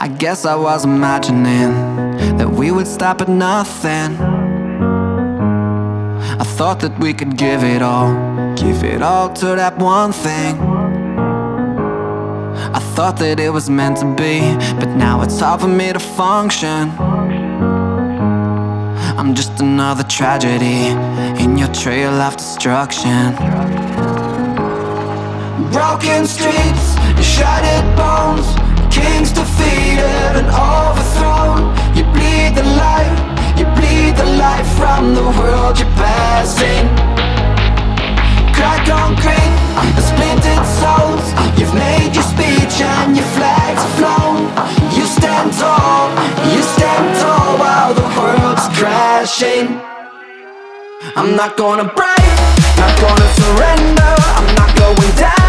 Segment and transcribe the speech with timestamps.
[0.00, 1.72] I guess I was imagining
[2.38, 4.16] that we would stop at nothing.
[6.40, 8.14] I thought that we could give it all,
[8.54, 10.60] give it all to that one thing.
[10.60, 14.38] I thought that it was meant to be,
[14.78, 16.92] but now it's hard for me to function.
[19.18, 20.94] I'm just another tragedy
[21.42, 23.34] in your trail of destruction.
[25.72, 28.46] Broken streets, shattered bones,
[29.32, 31.58] defeated and overthrown.
[31.96, 33.18] You bleed the life,
[33.58, 36.84] you bleed the life from the world you're passing.
[38.56, 39.54] Crack concrete,
[39.96, 41.26] the splintered souls.
[41.58, 44.38] You've made your speech and your flags flown.
[44.96, 46.08] You stand tall,
[46.52, 49.66] you stand tall while the world's crashing.
[51.16, 52.26] I'm not gonna break,
[52.82, 54.12] not gonna surrender.
[54.38, 55.47] I'm not going down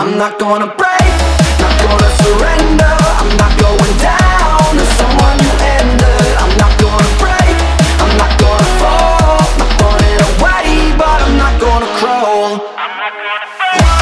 [0.00, 1.12] I'm not gonna break,
[1.60, 2.96] not gonna surrender.
[3.20, 6.26] I'm not going down as someone you ended.
[6.40, 7.56] I'm not gonna break,
[8.00, 12.64] I'm not gonna fall, not running away, but I'm not gonna crawl.
[12.80, 13.99] I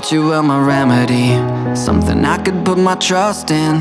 [0.00, 1.28] thought you were my remedy,
[1.74, 3.76] something I could put my trust in.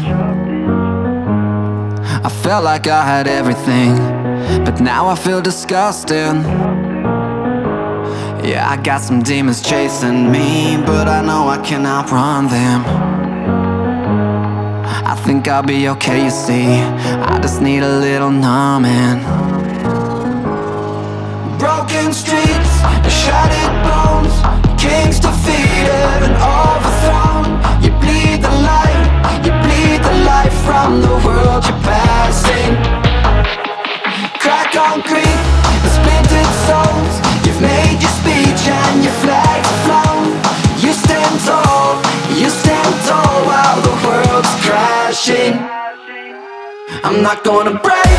[2.24, 3.98] I felt like I had everything,
[4.64, 6.38] but now I feel disgusting.
[8.48, 12.86] Yeah, I got some demons chasing me, but I know I can outrun them.
[15.12, 16.80] I think I'll be okay, you see.
[17.32, 19.65] I just need a little numbing.
[45.26, 45.58] Crashing.
[47.04, 48.12] I'm not gonna break,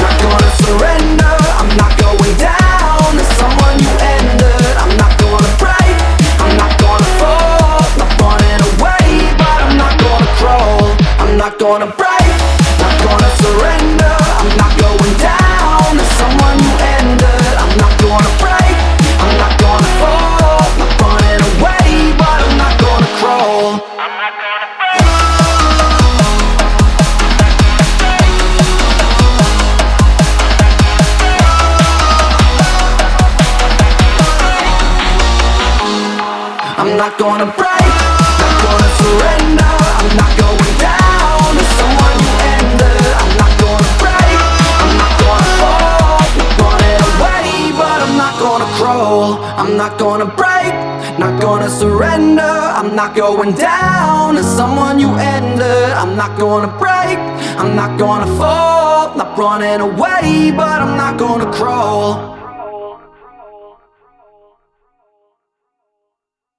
[0.00, 1.36] not gonna surrender.
[1.60, 4.76] I'm not going down as someone you ended.
[4.76, 5.96] I'm not gonna break,
[6.40, 10.96] I'm not gonna fall, not running away, but I'm not gonna crawl.
[11.18, 11.90] I'm not gonna
[36.90, 37.92] I'm not gonna break,
[38.42, 39.74] not gonna surrender.
[40.00, 43.06] I'm not going down as someone you ended.
[43.22, 44.34] I'm not gonna break,
[44.82, 46.18] I'm not gonna fall,
[46.50, 49.38] not running away, but I'm not gonna crawl.
[49.56, 50.74] I'm not gonna break,
[51.16, 52.42] not gonna surrender.
[52.42, 55.92] I'm not going down as someone you ended.
[55.94, 57.18] I'm not gonna break,
[57.56, 62.39] I'm not gonna fall, not running away, but I'm not gonna crawl.